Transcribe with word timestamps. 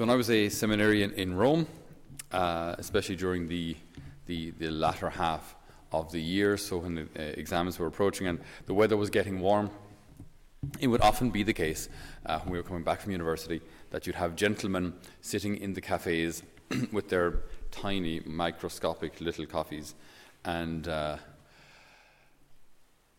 So 0.00 0.04
when 0.04 0.14
I 0.14 0.16
was 0.16 0.30
a 0.30 0.48
seminarian 0.48 1.12
in 1.12 1.36
Rome, 1.36 1.66
uh, 2.32 2.74
especially 2.78 3.16
during 3.16 3.48
the, 3.48 3.76
the, 4.24 4.52
the 4.52 4.70
latter 4.70 5.10
half 5.10 5.54
of 5.92 6.10
the 6.10 6.18
year, 6.18 6.56
so 6.56 6.78
when 6.78 6.94
the 6.94 7.02
uh, 7.02 7.22
exams 7.36 7.78
were 7.78 7.86
approaching 7.86 8.26
and 8.26 8.38
the 8.64 8.72
weather 8.72 8.96
was 8.96 9.10
getting 9.10 9.40
warm, 9.40 9.68
it 10.78 10.86
would 10.86 11.02
often 11.02 11.28
be 11.28 11.42
the 11.42 11.52
case 11.52 11.90
uh, 12.24 12.38
when 12.38 12.52
we 12.52 12.56
were 12.56 12.62
coming 12.62 12.82
back 12.82 13.02
from 13.02 13.12
university 13.12 13.60
that 13.90 14.06
you'd 14.06 14.16
have 14.16 14.36
gentlemen 14.36 14.94
sitting 15.20 15.58
in 15.58 15.74
the 15.74 15.82
cafes 15.82 16.44
with 16.92 17.10
their 17.10 17.42
tiny, 17.70 18.20
microscopic 18.24 19.20
little 19.20 19.44
coffees 19.44 19.94
and 20.46 20.88
uh, 20.88 21.18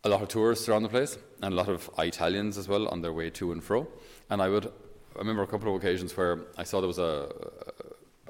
a 0.02 0.08
lot 0.08 0.20
of 0.20 0.26
tourists 0.26 0.68
around 0.68 0.82
the 0.82 0.88
place 0.88 1.16
and 1.42 1.54
a 1.54 1.56
lot 1.56 1.68
of 1.68 1.88
Italians 2.00 2.58
as 2.58 2.66
well 2.66 2.88
on 2.88 3.02
their 3.02 3.12
way 3.12 3.30
to 3.30 3.52
and 3.52 3.62
fro. 3.62 3.86
And 4.28 4.42
I 4.42 4.48
would 4.48 4.72
I 5.14 5.18
remember 5.18 5.42
a 5.42 5.46
couple 5.46 5.74
of 5.74 5.82
occasions 5.82 6.16
where 6.16 6.40
I 6.56 6.64
saw 6.64 6.80
there 6.80 6.88
was 6.88 6.98
a, 6.98 7.28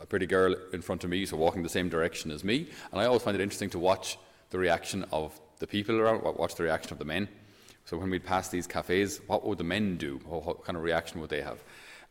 a 0.00 0.06
pretty 0.06 0.26
girl 0.26 0.54
in 0.72 0.82
front 0.82 1.04
of 1.04 1.10
me, 1.10 1.24
so 1.26 1.36
walking 1.36 1.62
the 1.62 1.68
same 1.68 1.88
direction 1.88 2.30
as 2.30 2.42
me, 2.42 2.68
and 2.90 3.00
I 3.00 3.04
always 3.04 3.22
find 3.22 3.36
it 3.36 3.40
interesting 3.40 3.70
to 3.70 3.78
watch 3.78 4.18
the 4.50 4.58
reaction 4.58 5.04
of 5.12 5.38
the 5.60 5.66
people 5.66 6.00
around, 6.00 6.22
watch 6.22 6.56
the 6.56 6.64
reaction 6.64 6.92
of 6.92 6.98
the 6.98 7.04
men. 7.04 7.28
So 7.84 7.96
when 7.96 8.10
we'd 8.10 8.24
pass 8.24 8.48
these 8.48 8.66
cafes, 8.66 9.20
what 9.26 9.46
would 9.46 9.58
the 9.58 9.64
men 9.64 9.96
do? 9.96 10.20
What, 10.24 10.64
kind 10.64 10.76
of 10.76 10.82
reaction 10.82 11.20
would 11.20 11.30
they 11.30 11.40
have? 11.40 11.62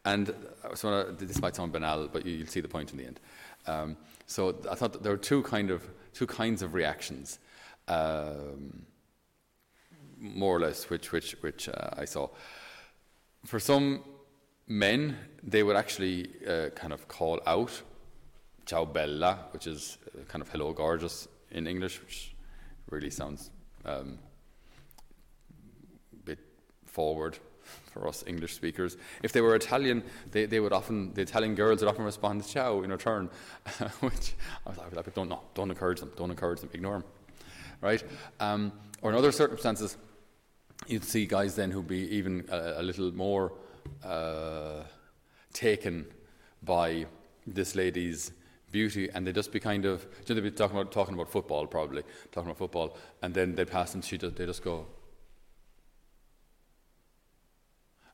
And 0.05 0.34
uh, 0.63 0.75
so 0.75 0.89
uh, 0.89 1.11
this 1.17 1.41
might 1.41 1.55
sound 1.55 1.72
banal, 1.72 2.08
but 2.08 2.25
you, 2.25 2.39
will 2.39 2.47
see 2.47 2.61
the 2.61 2.67
point 2.67 2.91
in 2.91 2.97
the 2.97 3.05
end. 3.05 3.19
Um, 3.67 3.97
so 4.25 4.58
I 4.69 4.75
thought 4.75 5.03
there 5.03 5.11
were 5.11 5.17
two 5.17 5.44
kind 5.44 5.69
of 5.69 5.88
two 6.13 6.27
kinds 6.27 6.61
of 6.61 6.73
reactions, 6.73 7.39
um, 7.88 8.85
more 10.17 10.55
or 10.55 10.59
less, 10.59 10.89
which 10.89 11.11
which 11.11 11.33
which 11.41 11.69
uh, 11.69 11.89
I 11.97 12.05
saw. 12.05 12.30
For 13.45 13.59
some 13.59 14.03
men, 14.67 15.17
they 15.43 15.63
would 15.63 15.75
actually 15.75 16.29
uh, 16.47 16.69
kind 16.69 16.93
of 16.93 17.07
call 17.07 17.39
out 17.45 17.81
ciao 18.65 18.85
bella, 18.85 19.39
which 19.52 19.67
is 19.67 19.97
uh, 20.08 20.23
kind 20.27 20.41
of 20.41 20.49
hello 20.49 20.72
gorgeous 20.73 21.27
in 21.52 21.67
English, 21.67 22.02
which 22.02 22.36
really 22.89 23.09
sounds 23.09 23.52
um, 23.86 24.17
a 26.13 26.23
bit 26.23 26.39
forward 26.86 27.38
for 27.91 28.08
us 28.08 28.23
English 28.27 28.53
speakers. 28.53 28.97
If 29.23 29.33
they 29.33 29.41
were 29.41 29.55
Italian, 29.55 30.03
they, 30.31 30.45
they 30.45 30.59
would 30.59 30.73
often, 30.73 31.14
the 31.14 31.21
Italian 31.21 31.55
girls 31.55 31.81
would 31.81 31.89
often 31.89 32.05
respond 32.05 32.45
ciao 32.47 32.81
in 32.83 32.91
return, 32.91 33.30
which 33.99 34.33
I 34.66 34.69
was 34.69 34.77
like, 34.77 35.14
don't, 35.14 35.30
no, 35.30 35.41
don't 35.53 35.69
encourage 35.69 35.99
them, 35.99 36.11
don't 36.16 36.31
encourage 36.31 36.61
them, 36.61 36.69
ignore 36.73 36.99
them, 36.99 37.03
right? 37.81 38.03
Um, 38.39 38.71
or 39.02 39.11
in 39.11 39.17
other 39.17 39.31
circumstances, 39.31 39.97
you'd 40.88 41.03
see 41.03 41.25
guys 41.25 41.55
then 41.55 41.71
who'd 41.71 41.88
be 41.88 42.16
even 42.16 42.45
a, 42.49 42.75
a 42.77 42.83
little 42.83 43.11
more 43.14 43.53
uh, 44.03 44.83
taken 45.53 46.05
by 46.63 47.05
this 47.47 47.75
lady's 47.75 48.31
beauty, 48.71 49.09
and 49.13 49.27
they'd 49.27 49.35
just 49.35 49.51
be 49.51 49.59
kind 49.59 49.85
of, 49.85 50.05
you 50.25 50.33
know, 50.33 50.41
they'd 50.41 50.49
be 50.49 50.55
talking 50.55 50.77
about, 50.77 50.91
talking 50.91 51.13
about 51.13 51.29
football, 51.29 51.67
probably, 51.67 52.03
talking 52.31 52.49
about 52.49 52.57
football, 52.57 52.97
and 53.21 53.33
then 53.33 53.55
they'd 53.55 53.69
pass 53.69 53.93
and 53.93 54.03
she 54.03 54.17
just, 54.17 54.35
they 54.35 54.45
just 54.45 54.63
go. 54.63 54.85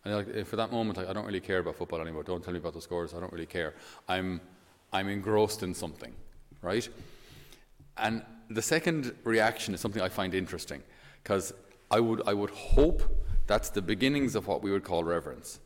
And 0.03 0.15
like, 0.15 0.27
eh, 0.33 0.43
for 0.43 0.55
that 0.55 0.71
moment, 0.71 0.97
I, 0.97 1.09
I 1.09 1.13
don't 1.13 1.25
really 1.25 1.41
care 1.41 1.59
about 1.59 1.75
football 1.75 2.01
anymore. 2.01 2.23
Don't 2.23 2.43
tell 2.43 2.53
me 2.53 2.59
about 2.59 2.73
the 2.73 2.81
scores. 2.81 3.13
I 3.13 3.19
don't 3.19 3.31
really 3.31 3.45
care. 3.45 3.75
I'm, 4.07 4.41
I'm 4.93 5.09
engrossed 5.09 5.63
in 5.63 5.73
something, 5.73 6.13
right? 6.61 6.87
And 7.97 8.23
the 8.49 8.61
second 8.61 9.13
reaction 9.23 9.73
is 9.73 9.81
something 9.81 10.01
I 10.01 10.09
find 10.09 10.33
interesting, 10.33 10.81
because 11.21 11.53
I 11.91 11.99
would, 11.99 12.21
I 12.25 12.33
would 12.33 12.51
hope 12.51 13.03
that's 13.47 13.69
the 13.69 13.81
beginnings 13.81 14.35
of 14.35 14.47
what 14.47 14.61
we 14.61 14.71
would 14.71 14.83
call 14.83 15.03
reverence, 15.03 15.59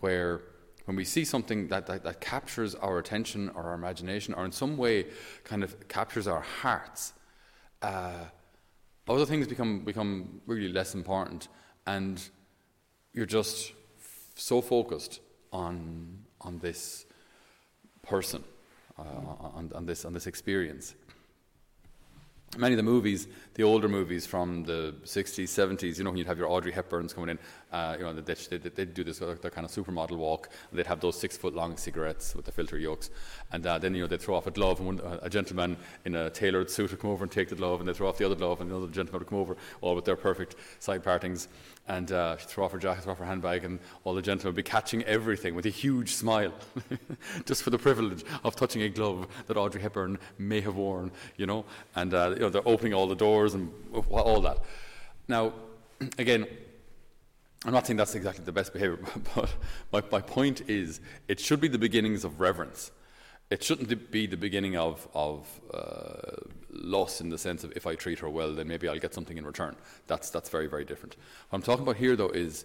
where 0.00 0.42
when 0.84 0.96
we 0.96 1.04
see 1.04 1.24
something 1.24 1.68
that, 1.68 1.86
that, 1.86 2.02
that, 2.04 2.20
captures 2.20 2.74
our 2.74 2.98
attention 2.98 3.48
or 3.54 3.62
our 3.64 3.74
imagination 3.74 4.34
or 4.34 4.44
in 4.44 4.52
some 4.52 4.76
way 4.76 5.06
kind 5.44 5.64
of 5.64 5.88
captures 5.88 6.26
our 6.26 6.40
hearts, 6.40 7.14
uh, 7.80 8.24
other 9.08 9.24
things 9.24 9.46
become, 9.46 9.80
become 9.80 10.40
really 10.46 10.68
less 10.68 10.94
important 10.94 11.48
and 11.86 12.28
you're 13.12 13.26
just 13.26 13.72
f- 13.98 14.32
so 14.34 14.60
focused 14.60 15.20
on, 15.52 16.18
on 16.40 16.58
this 16.58 17.06
person, 18.02 18.42
uh, 18.98 19.02
on, 19.02 19.70
on, 19.74 19.86
this, 19.86 20.04
on 20.04 20.12
this 20.12 20.26
experience 20.26 20.94
many 22.58 22.74
of 22.74 22.76
the 22.76 22.82
movies, 22.82 23.26
the 23.54 23.62
older 23.62 23.88
movies 23.88 24.26
from 24.26 24.64
the 24.64 24.94
60s, 25.04 25.44
70s, 25.44 25.98
you 25.98 26.04
know, 26.04 26.10
when 26.10 26.18
you'd 26.18 26.26
have 26.26 26.38
your 26.38 26.48
Audrey 26.48 26.72
Hepburns 26.72 27.14
coming 27.14 27.30
in, 27.30 27.38
uh, 27.72 27.96
you 27.98 28.04
know, 28.04 28.12
they'd, 28.12 28.36
they'd, 28.36 28.62
they'd, 28.76 28.94
do 28.94 29.04
this, 29.04 29.20
uh, 29.22 29.36
kind 29.42 29.64
of 29.64 29.70
supermodel 29.70 30.16
walk, 30.16 30.48
and 30.70 30.78
they'd 30.78 30.86
have 30.86 31.00
those 31.00 31.18
six 31.18 31.36
foot 31.36 31.54
long 31.54 31.76
cigarettes 31.76 32.34
with 32.34 32.44
the 32.44 32.52
filter 32.52 32.78
yokes. 32.78 33.10
And 33.52 33.66
uh, 33.66 33.78
then, 33.78 33.94
you 33.94 34.02
know, 34.02 34.06
they'd 34.06 34.20
throw 34.20 34.36
off 34.36 34.46
a 34.46 34.50
glove, 34.50 34.78
and 34.78 34.86
one, 34.86 35.00
uh, 35.00 35.18
a 35.22 35.30
gentleman 35.30 35.76
in 36.04 36.14
a 36.14 36.30
tailored 36.30 36.70
suit 36.70 36.90
would 36.90 37.00
come 37.00 37.10
over 37.10 37.24
and 37.24 37.32
take 37.32 37.48
the 37.48 37.56
glove, 37.56 37.80
and 37.80 37.88
they'd 37.88 37.96
throw 37.96 38.08
off 38.08 38.18
the 38.18 38.26
other 38.26 38.34
glove, 38.34 38.60
and 38.60 38.70
another 38.70 38.86
gentleman 38.88 39.20
would 39.20 39.28
come 39.28 39.38
over, 39.38 39.56
all 39.80 39.94
with 39.94 40.04
their 40.04 40.16
perfect 40.16 40.56
side 40.78 41.02
partings, 41.02 41.48
and 41.86 42.12
uh, 42.12 42.36
throw 42.36 42.64
off 42.64 42.72
her 42.72 42.78
jacket, 42.78 43.02
throw 43.02 43.12
off 43.12 43.18
her 43.18 43.24
handbag, 43.24 43.64
and 43.64 43.78
all 44.04 44.14
the 44.14 44.22
gentlemen 44.22 44.54
would 44.54 44.64
be 44.64 44.68
catching 44.68 45.02
everything 45.04 45.54
with 45.54 45.66
a 45.66 45.70
huge 45.70 46.14
smile, 46.14 46.52
just 47.44 47.62
for 47.62 47.70
the 47.70 47.78
privilege 47.78 48.24
of 48.42 48.56
touching 48.56 48.82
a 48.82 48.88
glove 48.88 49.26
that 49.46 49.56
Audrey 49.56 49.82
Hepburn 49.82 50.18
may 50.38 50.60
have 50.60 50.76
worn, 50.76 51.10
you 51.36 51.46
know. 51.46 51.64
And, 51.94 52.14
know, 52.44 52.50
they're 52.50 52.68
opening 52.68 52.94
all 52.94 53.06
the 53.06 53.16
doors 53.16 53.54
and 53.54 53.72
all 54.10 54.40
that. 54.42 54.58
Now, 55.28 55.52
again, 56.18 56.46
I'm 57.64 57.72
not 57.72 57.86
saying 57.86 57.96
that's 57.96 58.14
exactly 58.14 58.44
the 58.44 58.52
best 58.52 58.72
behavior, 58.72 58.98
but 59.34 59.50
my, 59.92 60.02
my 60.10 60.20
point 60.20 60.68
is 60.68 61.00
it 61.28 61.40
should 61.40 61.60
be 61.60 61.68
the 61.68 61.78
beginnings 61.78 62.24
of 62.24 62.40
reverence. 62.40 62.90
It 63.50 63.62
shouldn't 63.62 64.10
be 64.10 64.26
the 64.26 64.36
beginning 64.36 64.76
of, 64.76 65.06
of 65.14 65.60
uh, 65.72 66.36
loss 66.70 67.20
in 67.20 67.28
the 67.28 67.38
sense 67.38 67.62
of 67.64 67.72
if 67.76 67.86
I 67.86 67.94
treat 67.94 68.18
her 68.20 68.28
well, 68.28 68.52
then 68.54 68.68
maybe 68.68 68.88
I'll 68.88 68.98
get 68.98 69.14
something 69.14 69.36
in 69.36 69.46
return. 69.46 69.76
That's, 70.06 70.30
that's 70.30 70.48
very, 70.48 70.66
very 70.66 70.84
different. 70.84 71.16
What 71.48 71.58
I'm 71.58 71.62
talking 71.62 71.82
about 71.82 71.96
here, 71.96 72.16
though, 72.16 72.30
is, 72.30 72.64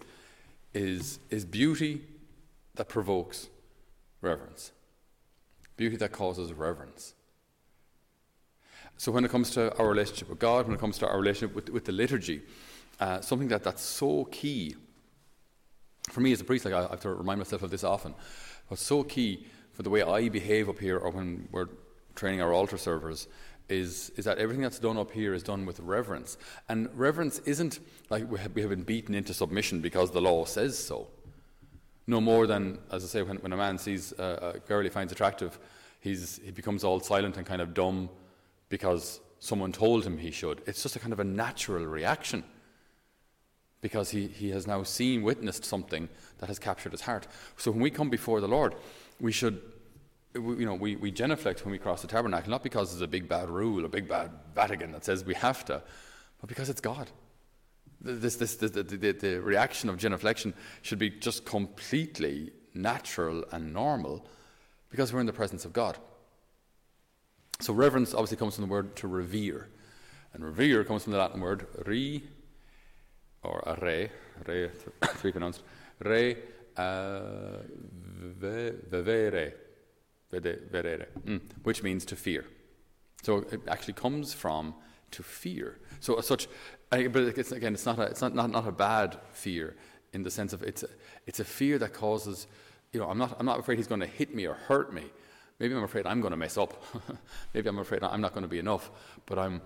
is, 0.74 1.18
is 1.30 1.44
beauty 1.44 2.02
that 2.74 2.88
provokes 2.88 3.48
reverence, 4.20 4.72
beauty 5.76 5.96
that 5.96 6.12
causes 6.12 6.52
reverence. 6.52 7.14
So 9.00 9.10
when 9.10 9.24
it 9.24 9.30
comes 9.30 9.48
to 9.52 9.74
our 9.78 9.88
relationship 9.88 10.28
with 10.28 10.38
God, 10.38 10.66
when 10.66 10.74
it 10.74 10.78
comes 10.78 10.98
to 10.98 11.08
our 11.08 11.16
relationship 11.16 11.56
with, 11.56 11.70
with 11.70 11.86
the 11.86 11.92
liturgy, 11.92 12.42
uh, 13.00 13.22
something 13.22 13.48
that, 13.48 13.64
that's 13.64 13.80
so 13.80 14.26
key 14.26 14.76
for 16.10 16.20
me 16.20 16.32
as 16.32 16.42
a 16.42 16.44
priest, 16.44 16.66
like 16.66 16.74
I, 16.74 16.82
have 16.82 17.00
to 17.00 17.08
remind 17.08 17.38
myself 17.38 17.62
of 17.62 17.70
this 17.70 17.82
often, 17.82 18.14
what's 18.68 18.82
so 18.82 19.02
key 19.02 19.46
for 19.72 19.82
the 19.82 19.88
way 19.88 20.02
I 20.02 20.28
behave 20.28 20.68
up 20.68 20.78
here 20.78 20.98
or 20.98 21.08
when 21.08 21.48
we're 21.50 21.68
training 22.14 22.42
our 22.42 22.52
altar 22.52 22.76
servers 22.76 23.26
is, 23.70 24.10
is 24.16 24.26
that 24.26 24.36
everything 24.36 24.60
that's 24.60 24.78
done 24.78 24.98
up 24.98 25.12
here 25.12 25.32
is 25.32 25.42
done 25.42 25.64
with 25.64 25.80
reverence. 25.80 26.36
And 26.68 26.90
reverence 26.92 27.38
isn't 27.46 27.80
like 28.10 28.30
we 28.30 28.38
have, 28.38 28.54
we 28.54 28.60
have 28.60 28.68
been 28.68 28.82
beaten 28.82 29.14
into 29.14 29.32
submission 29.32 29.80
because 29.80 30.10
the 30.10 30.20
law 30.20 30.44
says 30.44 30.78
so. 30.78 31.08
No 32.06 32.20
more 32.20 32.46
than, 32.46 32.78
as 32.92 33.02
I 33.02 33.06
say, 33.06 33.22
when, 33.22 33.38
when 33.38 33.54
a 33.54 33.56
man 33.56 33.78
sees 33.78 34.12
a, 34.18 34.56
a 34.56 34.58
girl 34.58 34.82
he 34.82 34.90
finds 34.90 35.10
attractive, 35.10 35.58
he's, 36.00 36.38
he 36.44 36.50
becomes 36.50 36.84
all 36.84 37.00
silent 37.00 37.38
and 37.38 37.46
kind 37.46 37.62
of 37.62 37.72
dumb 37.72 38.10
because 38.70 39.20
someone 39.40 39.72
told 39.72 40.06
him 40.06 40.16
he 40.16 40.30
should. 40.30 40.62
It's 40.66 40.82
just 40.82 40.96
a 40.96 40.98
kind 40.98 41.12
of 41.12 41.20
a 41.20 41.24
natural 41.24 41.84
reaction 41.84 42.44
because 43.82 44.10
he, 44.10 44.26
he 44.26 44.50
has 44.50 44.66
now 44.66 44.82
seen, 44.82 45.22
witnessed 45.22 45.64
something 45.64 46.08
that 46.38 46.46
has 46.46 46.58
captured 46.58 46.92
his 46.92 47.02
heart. 47.02 47.26
So 47.56 47.70
when 47.70 47.80
we 47.80 47.90
come 47.90 48.08
before 48.08 48.40
the 48.40 48.48
Lord, 48.48 48.74
we 49.20 49.32
should, 49.32 49.60
you 50.34 50.66
know, 50.66 50.74
we, 50.74 50.96
we 50.96 51.10
genuflect 51.10 51.64
when 51.64 51.72
we 51.72 51.78
cross 51.78 52.02
the 52.02 52.08
tabernacle, 52.08 52.50
not 52.50 52.62
because 52.62 52.90
there's 52.90 53.02
a 53.02 53.08
big 53.08 53.28
bad 53.28 53.48
rule, 53.48 53.84
a 53.84 53.88
big 53.88 54.08
bad 54.08 54.30
Vatican 54.54 54.92
that 54.92 55.04
says 55.04 55.24
we 55.24 55.34
have 55.34 55.64
to, 55.66 55.82
but 56.40 56.48
because 56.48 56.68
it's 56.68 56.80
God. 56.80 57.10
This, 58.02 58.36
this, 58.36 58.56
this 58.56 58.70
the, 58.70 58.82
the, 58.82 59.12
the 59.12 59.40
reaction 59.40 59.90
of 59.90 59.96
genuflection 59.96 60.54
should 60.82 60.98
be 60.98 61.10
just 61.10 61.44
completely 61.44 62.52
natural 62.74 63.44
and 63.52 63.72
normal 63.74 64.26
because 64.90 65.12
we're 65.12 65.20
in 65.20 65.26
the 65.26 65.32
presence 65.32 65.64
of 65.64 65.72
God. 65.72 65.98
So 67.60 67.72
reverence 67.74 68.14
obviously 68.14 68.38
comes 68.38 68.54
from 68.56 68.64
the 68.64 68.70
word 68.70 68.96
to 68.96 69.08
revere. 69.08 69.68
And 70.32 70.44
revere 70.44 70.84
comes 70.84 71.04
from 71.04 71.12
the 71.12 71.18
Latin 71.18 71.40
word 71.40 71.66
re, 71.86 72.22
or 73.42 73.62
a 73.66 73.78
re, 73.84 74.08
re, 74.46 74.70
three 75.16 75.32
pronounced, 75.32 75.62
re 76.00 76.36
uh, 76.76 77.58
verere, 78.40 79.52
mm, 80.32 81.40
which 81.62 81.82
means 81.82 82.04
to 82.06 82.16
fear. 82.16 82.44
So 83.22 83.38
it 83.50 83.60
actually 83.68 83.94
comes 83.94 84.32
from 84.32 84.74
to 85.10 85.22
fear. 85.22 85.78
So 85.98 86.14
as 86.14 86.26
such, 86.26 86.48
but 86.88 87.16
it's, 87.16 87.52
again, 87.52 87.74
it's 87.74 87.86
not 87.86 87.98
a, 87.98 88.02
it's 88.02 88.22
not, 88.22 88.34
not, 88.34 88.50
not 88.50 88.66
a 88.66 88.72
bad 88.72 89.18
fear 89.32 89.76
in 90.12 90.22
the 90.22 90.30
sense 90.30 90.52
of 90.52 90.62
it's 90.62 90.82
a, 90.82 90.88
it's 91.26 91.40
a 91.40 91.44
fear 91.44 91.78
that 91.78 91.92
causes, 91.92 92.46
you 92.92 93.00
know, 93.00 93.08
I'm 93.08 93.18
not, 93.18 93.36
I'm 93.38 93.46
not 93.46 93.58
afraid 93.58 93.78
he's 93.78 93.86
going 93.86 94.00
to 94.00 94.06
hit 94.06 94.34
me 94.34 94.46
or 94.46 94.54
hurt 94.54 94.92
me. 94.92 95.04
Maybe 95.60 95.74
I'm 95.74 95.84
afraid 95.84 96.06
I'm 96.06 96.22
going 96.22 96.30
to 96.30 96.38
mess 96.38 96.56
up. 96.56 96.82
Maybe 97.54 97.68
I'm 97.68 97.78
afraid 97.78 98.02
I'm 98.02 98.22
not 98.22 98.32
going 98.32 98.42
to 98.42 98.48
be 98.48 98.58
enough. 98.58 98.90
But 99.26 99.38
I'm, 99.38 99.60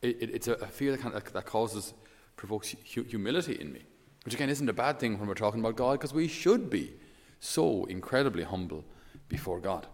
it, 0.00 0.16
it's 0.22 0.48
a, 0.48 0.56
fear 0.66 0.90
that, 0.90 1.00
kind 1.00 1.14
of, 1.14 1.32
that 1.34 1.44
causes, 1.44 1.92
provokes 2.34 2.74
hu- 2.94 3.04
humility 3.04 3.52
in 3.60 3.70
me, 3.72 3.82
which 4.24 4.34
again 4.34 4.48
isn't 4.48 4.68
a 4.68 4.72
bad 4.72 4.98
thing 4.98 5.18
when 5.18 5.28
we're 5.28 5.34
talking 5.34 5.60
about 5.60 5.76
God, 5.76 5.92
because 5.92 6.14
we 6.14 6.28
should 6.28 6.70
be 6.70 6.94
so 7.40 7.84
incredibly 7.84 8.42
humble 8.42 8.84
before 9.28 9.60
God. 9.60 9.86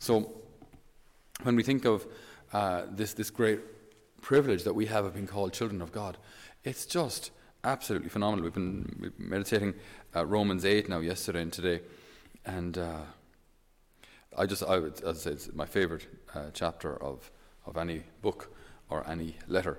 So, 0.00 0.32
when 1.42 1.54
we 1.54 1.62
think 1.62 1.84
of 1.84 2.06
uh, 2.52 2.84
this, 2.90 3.12
this 3.12 3.28
great 3.28 3.60
privilege 4.22 4.64
that 4.64 4.74
we 4.74 4.86
have 4.86 5.04
of 5.04 5.14
being 5.14 5.26
called 5.26 5.52
children 5.52 5.82
of 5.82 5.92
God, 5.92 6.16
it's 6.62 6.86
just 6.86 7.30
absolutely 7.62 8.08
phenomenal. 8.08 8.44
We've 8.44 8.54
been 8.54 9.12
meditating 9.18 9.74
uh, 10.16 10.24
Romans 10.24 10.64
8 10.64 10.88
now, 10.88 11.00
yesterday 11.00 11.42
and 11.42 11.52
today, 11.52 11.80
and 12.46 12.78
uh, 12.78 13.00
I 14.36 14.46
just, 14.46 14.62
I 14.62 14.78
would, 14.78 15.02
as 15.02 15.26
I 15.26 15.30
say, 15.30 15.30
it's 15.30 15.52
my 15.52 15.66
favorite 15.66 16.06
uh, 16.34 16.50
chapter 16.52 17.02
of, 17.02 17.30
of 17.66 17.76
any 17.76 18.02
book 18.22 18.54
or 18.90 19.08
any 19.08 19.36
letter. 19.48 19.78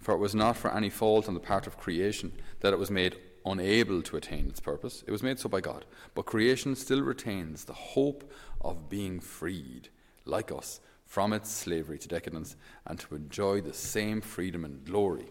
For 0.00 0.14
it 0.14 0.18
was 0.18 0.34
not 0.34 0.56
for 0.56 0.72
any 0.72 0.90
fault 0.90 1.28
on 1.28 1.34
the 1.34 1.40
part 1.40 1.66
of 1.66 1.76
creation 1.76 2.32
that 2.60 2.72
it 2.72 2.78
was 2.78 2.90
made 2.90 3.16
unable 3.44 4.02
to 4.02 4.16
attain 4.16 4.48
its 4.48 4.60
purpose. 4.60 5.04
It 5.06 5.10
was 5.10 5.22
made 5.22 5.38
so 5.38 5.48
by 5.48 5.60
God. 5.60 5.84
But 6.14 6.26
creation 6.26 6.74
still 6.76 7.02
retains 7.02 7.64
the 7.64 7.72
hope 7.72 8.30
of 8.60 8.88
being 8.88 9.20
freed, 9.20 9.88
like 10.24 10.52
us, 10.52 10.80
from 11.06 11.32
its 11.32 11.50
slavery 11.50 11.98
to 11.98 12.08
decadence 12.08 12.56
and 12.86 12.98
to 13.00 13.14
enjoy 13.14 13.60
the 13.60 13.72
same 13.72 14.20
freedom 14.20 14.64
and 14.64 14.84
glory 14.84 15.26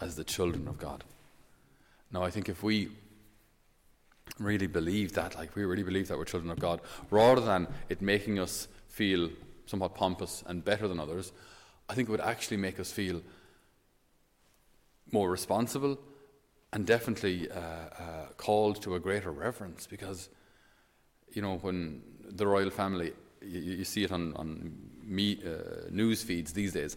as 0.00 0.16
the 0.16 0.24
children 0.24 0.66
of 0.66 0.78
God. 0.78 1.04
Now, 2.10 2.22
I 2.22 2.30
think 2.30 2.48
if 2.48 2.62
we 2.62 2.90
really 4.38 4.66
believe 4.66 5.12
that, 5.14 5.34
like 5.34 5.54
we 5.54 5.64
really 5.64 5.82
believe 5.82 6.08
that 6.08 6.18
we're 6.18 6.24
children 6.24 6.50
of 6.50 6.58
God, 6.58 6.80
rather 7.10 7.40
than 7.40 7.68
it 7.88 8.00
making 8.00 8.38
us 8.38 8.68
feel 8.88 9.30
somewhat 9.66 9.94
pompous 9.94 10.42
and 10.46 10.64
better 10.64 10.88
than 10.88 10.98
others, 10.98 11.32
I 11.88 11.94
think 11.94 12.08
it 12.08 12.12
would 12.12 12.20
actually 12.20 12.56
make 12.56 12.80
us 12.80 12.90
feel 12.90 13.22
more 15.10 15.30
responsible 15.30 15.98
and 16.72 16.86
definitely 16.86 17.50
uh, 17.50 17.54
uh, 17.58 18.26
called 18.36 18.82
to 18.82 18.94
a 18.94 19.00
greater 19.00 19.30
reverence 19.30 19.86
because, 19.86 20.30
you 21.32 21.42
know, 21.42 21.58
when 21.58 22.02
the 22.22 22.46
royal 22.46 22.70
family, 22.70 23.12
you, 23.42 23.60
you 23.60 23.84
see 23.84 24.04
it 24.04 24.12
on, 24.12 24.34
on 24.36 24.72
me, 25.02 25.38
uh, 25.44 25.88
news 25.90 26.22
feeds 26.22 26.52
these 26.52 26.72
days, 26.72 26.96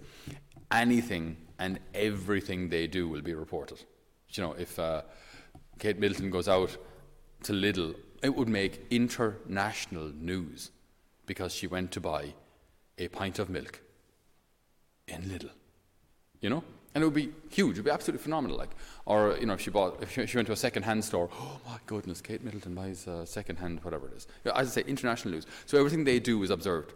anything 0.71 1.35
and 1.59 1.79
everything 1.93 2.69
they 2.69 2.87
do 2.87 3.07
will 3.07 3.21
be 3.21 3.33
reported. 3.33 3.83
You 4.29 4.43
know, 4.43 4.53
if 4.53 4.77
uh, 4.79 5.01
Kate 5.79 5.99
Middleton 5.99 6.29
goes 6.29 6.47
out 6.47 6.77
to 7.43 7.53
Lidl, 7.53 7.95
it 8.21 8.35
would 8.35 8.47
make 8.47 8.85
international 8.89 10.11
news 10.19 10.71
because 11.25 11.53
she 11.53 11.67
went 11.67 11.91
to 11.91 11.99
buy 11.99 12.33
a 12.97 13.07
pint 13.07 13.39
of 13.39 13.49
milk 13.49 13.81
in 15.07 15.21
Lidl. 15.23 15.51
You 16.41 16.49
know? 16.49 16.63
And 16.93 17.03
it 17.03 17.07
would 17.07 17.13
be 17.13 17.33
huge. 17.49 17.73
It 17.73 17.79
would 17.81 17.85
be 17.85 17.91
absolutely 17.91 18.23
phenomenal. 18.23 18.57
Like, 18.57 18.69
or 19.05 19.35
you 19.37 19.45
know, 19.45 19.53
if 19.53 19.61
she 19.61 19.69
bought, 19.69 20.01
if 20.01 20.11
she, 20.11 20.37
went 20.37 20.47
to 20.47 20.53
a 20.53 20.55
second-hand 20.55 21.03
store, 21.03 21.29
oh 21.33 21.59
my 21.67 21.77
goodness, 21.87 22.21
Kate 22.21 22.41
Middleton 22.41 22.73
buys 22.73 23.05
a 23.05 23.25
second-hand, 23.25 23.83
whatever 23.83 24.07
it 24.07 24.13
is. 24.15 24.27
As 24.45 24.69
I 24.69 24.81
say, 24.81 24.87
international 24.87 25.33
news. 25.33 25.45
So 25.65 25.77
everything 25.77 26.05
they 26.05 26.19
do 26.19 26.41
is 26.41 26.51
observed. 26.51 26.93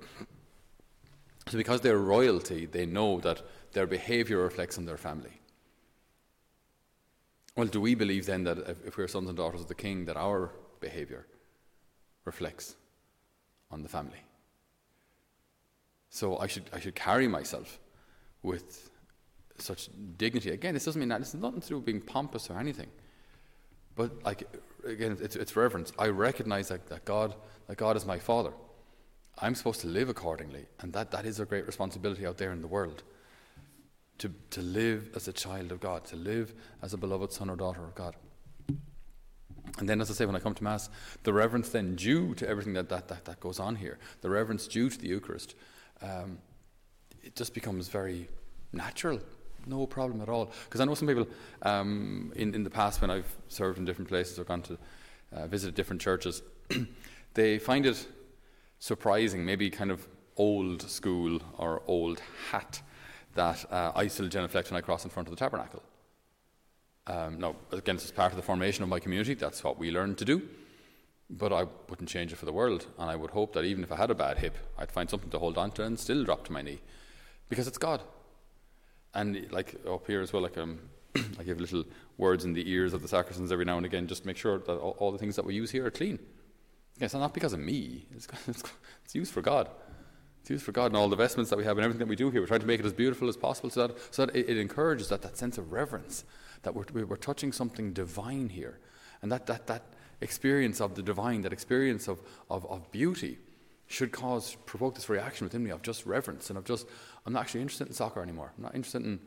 So 1.48 1.58
because 1.58 1.82
they're 1.82 1.98
royalty, 1.98 2.66
they 2.66 2.86
know 2.86 3.20
that 3.20 3.42
their 3.74 3.88
behaviour 3.88 4.38
reflects 4.38 4.78
on 4.78 4.86
their 4.86 4.98
family. 4.98 5.42
Well, 7.56 7.68
do 7.68 7.82
we 7.82 7.96
believe 7.96 8.26
then 8.26 8.44
that 8.44 8.58
if, 8.86 8.98
we're 8.98 9.08
sons 9.08 9.28
and 9.28 9.38
daughters 9.38 9.62
of 9.62 9.68
the 9.68 9.76
King, 9.76 10.06
that 10.06 10.16
our 10.16 10.52
behaviour 10.80 11.26
reflects 12.26 12.76
on 13.72 13.84
the 13.84 13.90
family? 13.90 14.24
So 16.10 16.38
I 16.38 16.48
should 16.48 16.64
I 16.74 16.80
should 16.80 16.96
carry 16.96 17.28
myself 17.28 17.80
with 18.42 18.90
such 19.58 19.90
dignity. 20.18 20.52
Again, 20.52 20.74
this 20.74 20.86
doesn't 20.86 21.00
mean 21.00 21.10
that. 21.10 21.22
it's 21.22 21.34
nothing 21.34 21.62
to 21.62 21.68
do 21.68 21.76
with 21.76 21.86
being 21.86 22.02
pompous 22.02 22.50
or 22.50 22.58
anything. 22.58 22.88
But 23.96 24.24
like 24.24 24.48
again, 24.86 25.18
it's, 25.22 25.36
it's 25.36 25.56
reverence. 25.56 25.92
I 26.00 26.08
recognize 26.08 26.70
that, 26.70 26.88
that 26.88 27.06
God 27.06 27.36
that 27.68 27.78
God 27.78 27.96
is 27.96 28.06
my 28.06 28.18
Father. 28.18 28.52
I'm 29.42 29.56
supposed 29.56 29.82
to 29.82 29.88
live 29.88 30.10
accordingly, 30.10 30.66
and 30.80 30.92
that, 30.94 31.12
that 31.12 31.26
is 31.26 31.40
a 31.40 31.46
great 31.46 31.66
responsibility 31.66 32.26
out 32.26 32.38
there 32.38 32.52
in 32.52 32.62
the 32.62 32.68
world. 32.68 33.04
To, 34.20 34.32
to 34.52 34.62
live 34.62 35.12
as 35.16 35.28
a 35.28 35.34
child 35.34 35.72
of 35.72 35.80
God, 35.80 36.06
to 36.06 36.16
live 36.16 36.54
as 36.82 36.94
a 36.94 36.98
beloved 36.98 37.32
son 37.32 37.50
or 37.50 37.56
daughter 37.56 37.84
of 37.84 37.96
God. 37.96 38.16
And 39.78 39.88
then, 39.88 40.02
as 40.02 40.12
I 40.12 40.14
say, 40.14 40.26
when 40.26 40.36
I 40.36 40.40
come 40.40 40.54
to 40.56 40.64
Mass, 40.64 40.90
the 41.24 41.32
reverence 41.32 41.70
then 41.70 41.96
due 41.96 42.36
to 42.36 42.48
everything 42.48 42.74
that, 42.74 42.90
that, 42.90 43.08
that, 43.08 43.26
that 43.26 43.40
goes 43.40 43.60
on 43.60 43.78
here, 43.78 43.98
the 44.20 44.30
reverence 44.30 44.68
due 44.68 44.90
to 44.90 44.98
the 44.98 45.08
Eucharist, 45.08 45.56
um, 46.02 46.40
it 47.24 47.36
just 47.36 47.54
becomes 47.54 47.88
very 47.88 48.28
natural 48.74 49.22
no 49.66 49.86
problem 49.86 50.22
at 50.22 50.30
all. 50.30 50.52
Because 50.66 50.82
I 50.82 50.86
know 50.86 50.96
some 50.96 51.08
people 51.08 51.28
um, 51.62 52.32
in, 52.36 52.54
in 52.56 52.64
the 52.64 52.70
past 52.70 53.02
when 53.02 53.12
I've 53.12 53.36
served 53.48 53.78
in 53.78 53.86
different 53.86 54.10
places 54.10 54.40
or 54.40 54.44
gone 54.44 54.62
to 54.64 54.78
uh, 55.32 55.48
visit 55.48 55.76
different 55.76 56.02
churches, 56.02 56.42
they 57.34 57.60
find 57.60 57.86
it 57.86 58.06
surprising, 58.80 59.46
maybe 59.46 59.70
kind 59.70 59.92
of 59.92 60.08
old 60.38 60.82
school 60.82 61.40
or 61.58 61.82
old 61.88 62.22
hat, 62.52 62.82
that 63.40 63.72
uh, 63.72 63.92
I 63.96 64.08
still 64.08 64.28
genuflect 64.28 64.70
when 64.70 64.78
I 64.78 64.82
cross 64.82 65.04
in 65.06 65.10
front 65.10 65.28
of 65.28 65.32
the 65.36 65.40
tabernacle. 65.40 65.82
Um, 67.08 67.40
now, 67.40 67.56
again, 67.72 67.96
is 67.96 68.12
part 68.12 68.32
of 68.34 68.36
the 68.36 68.44
formation 68.52 68.84
of 68.84 68.90
my 68.90 69.00
community. 69.00 69.34
That's 69.34 69.64
what 69.64 69.80
we 69.80 69.92
learned 69.92 70.18
to 70.18 70.26
do. 70.26 70.38
But 71.30 71.54
I 71.54 71.66
wouldn't 71.90 72.10
change 72.10 72.34
it 72.34 72.36
for 72.36 72.46
the 72.46 72.52
world. 72.52 72.88
And 72.98 73.10
I 73.10 73.16
would 73.16 73.32
hope 73.32 73.54
that 73.54 73.64
even 73.64 73.84
if 73.84 73.92
I 73.92 73.96
had 73.96 74.12
a 74.12 74.16
bad 74.16 74.40
hip, 74.40 74.56
I'd 74.78 74.92
find 74.92 75.10
something 75.10 75.30
to 75.30 75.40
hold 75.40 75.58
on 75.58 75.72
to 75.72 75.84
and 75.84 75.98
still 75.98 76.24
drop 76.24 76.44
to 76.46 76.52
my 76.52 76.62
knee. 76.62 76.82
Because 77.48 77.68
it's 77.68 77.78
God 77.78 78.02
and 79.14 79.52
like 79.52 79.76
up 79.88 80.06
here 80.08 80.22
as 80.22 80.34
well, 80.34 80.44
like 80.44 80.58
um, 80.58 80.80
I 81.40 81.44
give 81.44 81.60
little 81.60 81.86
words 82.18 82.46
in 82.46 82.54
the 82.54 82.70
ears 82.70 82.94
of 82.94 83.02
the 83.02 83.08
sacristans 83.08 83.52
every 83.52 83.66
now 83.66 83.78
and 83.78 83.86
again, 83.86 84.08
just 84.08 84.24
to 84.24 84.28
make 84.28 84.38
sure 84.38 84.60
that 84.60 84.78
all, 84.78 84.96
all 85.00 85.12
the 85.12 85.18
things 85.18 85.36
that 85.36 85.46
we 85.46 85.56
use 85.56 85.72
here 85.72 85.86
are 85.86 85.92
clean. 85.92 86.20
It's 87.00 87.14
not 87.14 87.34
because 87.34 87.54
of 87.54 87.60
me. 87.60 88.06
It's, 88.16 88.28
it's, 88.48 88.64
it's, 89.06 89.16
used 89.16 89.32
for 89.32 89.42
God. 89.42 89.70
It's 90.42 90.50
used 90.50 90.64
for 90.64 90.72
God, 90.72 90.88
and 90.88 90.98
all 90.98 91.10
the 91.10 91.16
vestments 91.16 91.50
that 91.50 91.58
we 91.58 91.66
have 91.66 91.78
and 91.78 91.84
everything 91.84 92.00
that 92.00 92.08
we 92.08 92.16
do 92.16 92.30
here. 92.32 92.42
We're 92.42 92.48
trying 92.48 92.62
to 92.62 92.66
make 92.66 92.80
it 92.80 92.86
as 92.86 92.94
beautiful 92.94 93.30
as 93.30 93.38
possible, 93.38 93.70
so 93.70 93.88
that 93.88 93.98
so 94.14 94.26
that 94.26 94.36
it, 94.36 94.50
it 94.50 94.58
encourages 94.58 95.10
that 95.10 95.22
that 95.22 95.38
sense 95.38 95.58
of 95.58 95.72
reverence 95.72 96.24
that 96.64 96.74
we're 96.74 97.06
we're 97.06 97.16
touching 97.16 97.52
something 97.52 97.94
divine 97.94 98.50
here, 98.50 98.80
and 99.22 99.32
that 99.32 99.46
that 99.48 99.68
that 99.68 99.84
experience 100.22 100.82
of 100.82 100.96
the 100.96 101.02
divine, 101.02 101.42
that 101.42 101.54
experience 101.54 102.08
of 102.08 102.22
of, 102.50 102.66
of 102.68 102.92
beauty 102.92 103.38
should 103.88 104.12
cause 104.12 104.56
provoke 104.66 104.96
this 104.96 105.10
reaction 105.10 105.46
within 105.46 105.64
me 105.64 105.72
of 105.72 105.82
just 105.82 106.06
reverence 106.06 106.50
and 106.50 106.58
of 106.58 106.64
just 106.64 106.88
I'm 107.26 107.34
not 107.34 107.42
actually 107.42 107.62
interested 107.62 107.88
in 107.88 107.94
soccer 107.94 108.22
anymore. 108.22 108.54
I'm 108.58 108.64
not 108.64 108.76
interested 108.76 109.04
in 109.04 109.20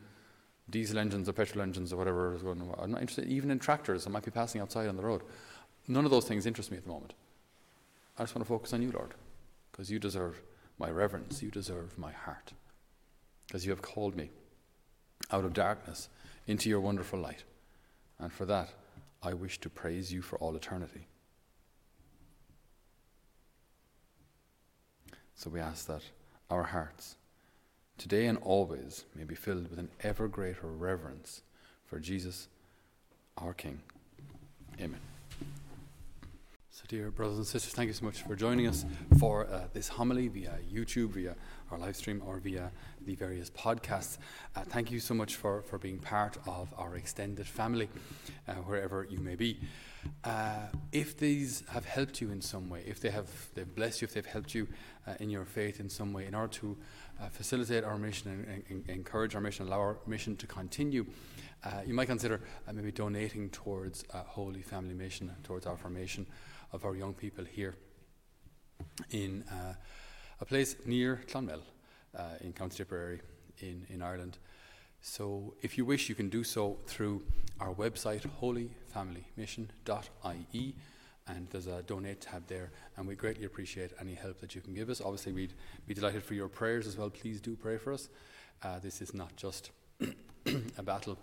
diesel 0.69 0.97
engines 0.97 1.27
or 1.27 1.33
petrol 1.33 1.61
engines 1.61 1.91
or 1.91 1.97
whatever 1.97 2.33
is 2.33 2.41
going 2.41 2.61
on. 2.61 2.75
I'm 2.79 2.91
not 2.91 3.01
interested 3.01 3.27
even 3.27 3.51
in 3.51 3.59
tractors 3.59 4.07
I 4.07 4.09
might 4.09 4.23
be 4.23 4.31
passing 4.31 4.61
outside 4.61 4.87
on 4.87 4.95
the 4.95 5.03
road. 5.03 5.21
None 5.87 6.05
of 6.05 6.11
those 6.11 6.25
things 6.25 6.45
interest 6.45 6.71
me 6.71 6.77
at 6.77 6.83
the 6.83 6.89
moment. 6.89 7.13
I 8.17 8.23
just 8.23 8.35
want 8.35 8.45
to 8.45 8.49
focus 8.49 8.73
on 8.73 8.81
you, 8.81 8.91
Lord, 8.91 9.15
because 9.71 9.91
you 9.91 9.99
deserve 9.99 10.41
my 10.83 10.91
reverence. 10.91 11.41
You 11.41 11.49
deserve 11.49 11.97
my 11.97 12.11
heart, 12.11 12.51
because 13.47 13.65
you 13.65 13.71
have 13.71 13.81
called 13.81 14.17
me 14.17 14.31
out 15.31 15.45
of 15.45 15.53
darkness 15.53 16.09
into 16.45 16.67
your 16.67 16.81
wonderful 16.81 17.19
light. 17.19 17.43
And 18.19 18.33
for 18.33 18.45
that, 18.45 18.69
I 19.21 19.33
wish 19.33 19.59
to 19.61 19.69
praise 19.69 20.11
you 20.11 20.21
for 20.21 20.37
all 20.39 20.53
eternity. 20.57 21.07
So 25.35 25.49
we 25.49 25.61
ask 25.61 25.87
that 25.87 26.03
our 26.49 26.63
hearts, 26.63 27.15
today 27.97 28.25
and 28.25 28.37
always, 28.39 29.05
may 29.15 29.23
be 29.23 29.35
filled 29.35 29.69
with 29.69 29.79
an 29.79 29.89
ever 30.01 30.27
greater 30.27 30.67
reverence 30.67 31.43
for 31.85 31.99
Jesus, 31.99 32.49
our 33.37 33.53
King. 33.53 33.79
Amen. 34.81 35.12
So, 36.83 36.97
dear 36.97 37.11
brothers 37.11 37.37
and 37.37 37.47
sisters, 37.47 37.73
thank 37.73 37.87
you 37.87 37.93
so 37.93 38.03
much 38.03 38.23
for 38.23 38.35
joining 38.35 38.67
us 38.67 38.85
for 39.17 39.47
uh, 39.47 39.67
this 39.73 39.87
homily 39.87 40.27
via 40.27 40.57
YouTube, 40.69 41.11
via 41.11 41.35
our 41.71 41.77
live 41.77 41.95
stream, 41.95 42.21
or 42.25 42.39
via 42.39 42.71
the 43.05 43.15
various 43.15 43.49
podcasts. 43.49 44.17
Uh, 44.55 44.63
thank 44.63 44.91
you 44.91 44.99
so 44.99 45.13
much 45.13 45.35
for, 45.35 45.61
for 45.61 45.77
being 45.77 45.97
part 45.97 46.37
of 46.45 46.73
our 46.77 46.95
extended 46.97 47.47
family, 47.47 47.87
uh, 48.47 48.53
wherever 48.53 49.07
you 49.09 49.19
may 49.19 49.35
be. 49.35 49.59
Uh, 50.25 50.67
if 50.91 51.17
these 51.17 51.63
have 51.69 51.85
helped 51.85 52.19
you 52.19 52.31
in 52.31 52.41
some 52.41 52.69
way, 52.69 52.83
if 52.85 52.99
they 52.99 53.11
have 53.11 53.29
they've 53.53 53.75
blessed 53.75 54.01
you, 54.01 54.05
if 54.05 54.13
they've 54.13 54.25
helped 54.25 54.53
you 54.53 54.67
uh, 55.07 55.13
in 55.21 55.29
your 55.29 55.45
faith 55.45 55.79
in 55.79 55.89
some 55.89 56.11
way, 56.11 56.25
in 56.25 56.35
order 56.35 56.51
to 56.51 56.75
uh, 57.21 57.29
facilitate 57.29 57.85
our 57.85 57.97
mission 57.97 58.31
and, 58.31 58.45
and, 58.45 58.63
and, 58.69 58.89
encourage 58.89 59.35
our 59.35 59.41
mission, 59.41 59.67
allow 59.67 59.79
our 59.79 59.99
mission 60.05 60.35
to 60.35 60.47
continue, 60.47 61.05
you 61.85 61.93
might 61.93 62.07
consider 62.07 62.41
maybe 62.73 62.91
donating 62.91 63.49
towards 63.49 64.03
Holy 64.11 64.61
Family 64.61 64.93
Mission, 64.93 65.31
towards 65.43 65.65
our 65.65 65.77
formation 65.77 66.25
of 66.73 66.85
our 66.85 66.95
young 66.95 67.13
people 67.13 67.45
here 67.45 67.75
in 69.11 69.43
a 70.41 70.45
place 70.45 70.75
near 70.85 71.21
Clonmel 71.27 71.61
in 72.41 72.53
County 72.53 72.77
Tipperary 72.77 73.21
in, 73.59 73.85
in 73.89 74.01
Ireland. 74.01 74.37
So, 75.05 75.53
if 75.61 75.77
you 75.77 75.83
wish, 75.83 76.07
you 76.07 76.15
can 76.15 76.29
do 76.29 76.45
so 76.45 76.77
through 76.87 77.23
our 77.59 77.73
website, 77.73 78.25
holyfamilymission.ie, 78.41 80.75
and 81.27 81.49
there's 81.49 81.67
a 81.67 81.83
donate 81.83 82.21
tab 82.21 82.47
there. 82.47 82.71
And 82.95 83.05
we 83.05 83.15
greatly 83.15 83.43
appreciate 83.43 83.91
any 83.99 84.13
help 84.13 84.39
that 84.39 84.55
you 84.55 84.61
can 84.61 84.73
give 84.73 84.89
us. 84.89 85.01
Obviously, 85.01 85.33
we'd 85.33 85.55
be 85.87 85.93
delighted 85.93 86.23
for 86.23 86.35
your 86.35 86.47
prayers 86.47 86.87
as 86.87 86.97
well. 86.97 87.09
Please 87.09 87.41
do 87.41 87.57
pray 87.57 87.77
for 87.77 87.91
us. 87.91 88.07
Uh, 88.63 88.79
this 88.79 89.01
is 89.01 89.13
not 89.13 89.35
just 89.35 89.71
a 90.77 90.83
battle 90.83 91.17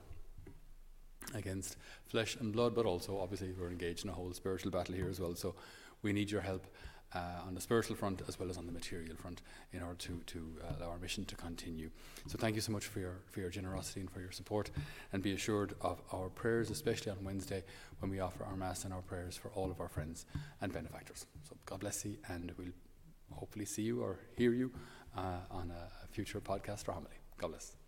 against 1.34 1.76
flesh 2.06 2.36
and 2.36 2.52
blood, 2.52 2.74
but 2.74 2.86
also 2.86 3.18
obviously 3.18 3.52
we're 3.58 3.70
engaged 3.70 4.04
in 4.04 4.10
a 4.10 4.14
whole 4.14 4.32
spiritual 4.32 4.70
battle 4.70 4.94
here 4.94 5.08
as 5.08 5.20
well. 5.20 5.34
So 5.34 5.54
we 6.02 6.12
need 6.12 6.30
your 6.30 6.40
help 6.40 6.66
uh, 7.14 7.42
on 7.46 7.54
the 7.54 7.60
spiritual 7.60 7.96
front 7.96 8.22
as 8.28 8.38
well 8.38 8.48
as 8.50 8.56
on 8.56 8.66
the 8.66 8.72
material 8.72 9.16
front 9.16 9.42
in 9.72 9.82
order 9.82 9.96
to, 9.96 10.20
to 10.26 10.52
uh, 10.62 10.74
allow 10.78 10.90
our 10.90 10.98
mission 10.98 11.24
to 11.24 11.34
continue. 11.34 11.90
So 12.26 12.38
thank 12.38 12.54
you 12.54 12.60
so 12.60 12.72
much 12.72 12.86
for 12.86 13.00
your, 13.00 13.20
for 13.26 13.40
your 13.40 13.50
generosity 13.50 14.00
and 14.00 14.10
for 14.10 14.20
your 14.20 14.30
support. 14.30 14.70
And 15.12 15.22
be 15.22 15.32
assured 15.32 15.74
of 15.80 16.00
our 16.12 16.28
prayers, 16.28 16.70
especially 16.70 17.12
on 17.12 17.18
Wednesday 17.24 17.64
when 17.98 18.10
we 18.10 18.20
offer 18.20 18.44
our 18.44 18.56
Mass 18.56 18.84
and 18.84 18.94
our 18.94 19.02
prayers 19.02 19.36
for 19.36 19.48
all 19.54 19.70
of 19.70 19.80
our 19.80 19.88
friends 19.88 20.26
and 20.60 20.72
benefactors. 20.72 21.26
So 21.48 21.56
God 21.66 21.80
bless 21.80 22.04
you, 22.04 22.16
and 22.28 22.52
we'll 22.56 22.68
hopefully 23.32 23.64
see 23.64 23.82
you 23.82 24.02
or 24.02 24.18
hear 24.36 24.52
you 24.52 24.70
uh, 25.16 25.38
on 25.50 25.70
a 25.70 26.06
future 26.08 26.40
podcast 26.40 26.88
or 26.88 26.92
homily. 26.92 27.16
God 27.38 27.48
bless. 27.48 27.79